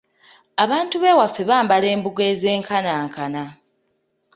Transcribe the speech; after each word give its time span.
Abantu 0.63 0.95
b’ewaffe 1.01 1.41
bambala 1.49 1.87
embugo 1.95 2.21
ezenkanankana. 2.31 3.43